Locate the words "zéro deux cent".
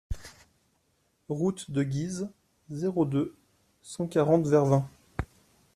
2.71-4.07